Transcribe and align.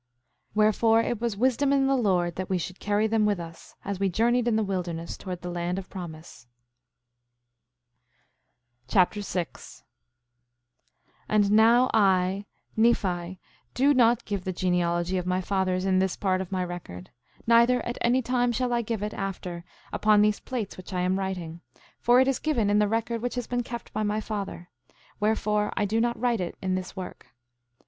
5:22 0.55 0.55
Wherefore, 0.55 1.01
it 1.03 1.21
was 1.21 1.37
wisdom 1.37 1.71
in 1.71 1.85
the 1.85 1.95
Lord 1.95 2.35
that 2.35 2.49
we 2.49 2.57
should 2.57 2.79
carry 2.79 3.05
them 3.05 3.23
with 3.27 3.39
us, 3.39 3.75
as 3.85 3.99
we 3.99 4.09
journeyed 4.09 4.47
in 4.47 4.55
the 4.55 4.63
wilderness 4.63 5.15
towards 5.15 5.41
the 5.41 5.51
land 5.51 5.77
of 5.77 5.91
promise. 5.91 6.47
1 8.91 8.93
Nephi 8.93 8.93
Chapter 8.93 9.21
6 9.21 9.83
6:1 11.05 11.13
And 11.29 11.51
now 11.51 11.91
I, 11.93 12.47
Nephi, 12.75 13.39
do 13.75 13.93
not 13.93 14.25
give 14.25 14.43
the 14.43 14.51
genealogy 14.51 15.19
of 15.19 15.27
my 15.27 15.39
fathers 15.39 15.85
in 15.85 15.99
this 15.99 16.15
part 16.15 16.41
of 16.41 16.51
my 16.51 16.63
record; 16.65 17.11
neither 17.45 17.85
at 17.85 17.99
any 18.01 18.23
time 18.23 18.51
shall 18.51 18.73
I 18.73 18.81
give 18.81 19.03
it 19.03 19.13
after 19.13 19.63
upon 19.93 20.23
these 20.23 20.39
plates 20.39 20.77
which 20.77 20.93
I 20.93 21.01
am 21.01 21.19
writing; 21.19 21.61
for 21.99 22.19
it 22.19 22.27
is 22.27 22.39
given 22.39 22.71
in 22.71 22.79
the 22.79 22.87
record 22.87 23.21
which 23.21 23.35
has 23.35 23.45
been 23.45 23.61
kept 23.61 23.93
by 23.93 24.01
my 24.01 24.19
father; 24.19 24.71
wherefore, 25.19 25.71
I 25.77 25.85
do 25.85 26.01
not 26.01 26.19
write 26.19 26.41
it 26.41 26.57
in 26.59 26.73
this 26.73 26.95
work. 26.95 27.27